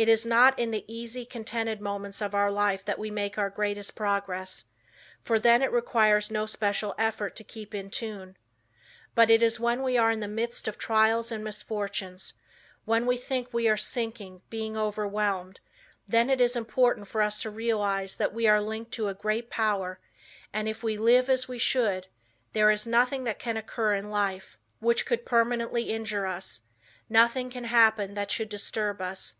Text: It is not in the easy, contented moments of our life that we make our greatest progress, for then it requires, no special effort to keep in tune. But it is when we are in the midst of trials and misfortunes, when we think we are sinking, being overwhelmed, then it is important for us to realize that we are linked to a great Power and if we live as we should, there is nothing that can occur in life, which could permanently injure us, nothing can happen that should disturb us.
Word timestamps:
It 0.00 0.08
is 0.08 0.24
not 0.24 0.56
in 0.56 0.70
the 0.70 0.84
easy, 0.86 1.26
contented 1.26 1.80
moments 1.80 2.22
of 2.22 2.32
our 2.32 2.52
life 2.52 2.84
that 2.84 3.00
we 3.00 3.10
make 3.10 3.36
our 3.36 3.50
greatest 3.50 3.96
progress, 3.96 4.64
for 5.24 5.40
then 5.40 5.60
it 5.60 5.72
requires, 5.72 6.30
no 6.30 6.46
special 6.46 6.94
effort 6.96 7.34
to 7.34 7.42
keep 7.42 7.74
in 7.74 7.90
tune. 7.90 8.36
But 9.16 9.28
it 9.28 9.42
is 9.42 9.58
when 9.58 9.82
we 9.82 9.98
are 9.98 10.12
in 10.12 10.20
the 10.20 10.28
midst 10.28 10.68
of 10.68 10.78
trials 10.78 11.32
and 11.32 11.42
misfortunes, 11.42 12.34
when 12.84 13.06
we 13.06 13.16
think 13.16 13.52
we 13.52 13.68
are 13.68 13.76
sinking, 13.76 14.40
being 14.50 14.76
overwhelmed, 14.76 15.58
then 16.06 16.30
it 16.30 16.40
is 16.40 16.54
important 16.54 17.08
for 17.08 17.20
us 17.20 17.42
to 17.42 17.50
realize 17.50 18.18
that 18.18 18.32
we 18.32 18.46
are 18.46 18.60
linked 18.60 18.92
to 18.92 19.08
a 19.08 19.14
great 19.14 19.50
Power 19.50 19.98
and 20.52 20.68
if 20.68 20.84
we 20.84 20.96
live 20.96 21.28
as 21.28 21.48
we 21.48 21.58
should, 21.58 22.06
there 22.52 22.70
is 22.70 22.86
nothing 22.86 23.24
that 23.24 23.40
can 23.40 23.56
occur 23.56 23.96
in 23.96 24.10
life, 24.10 24.58
which 24.78 25.04
could 25.04 25.26
permanently 25.26 25.90
injure 25.90 26.24
us, 26.24 26.60
nothing 27.08 27.50
can 27.50 27.64
happen 27.64 28.14
that 28.14 28.30
should 28.30 28.48
disturb 28.48 29.00
us. 29.00 29.34